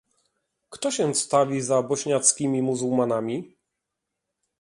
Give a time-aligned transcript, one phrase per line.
[0.69, 3.55] Kto się wstawi za bośniackimi muzułmanami?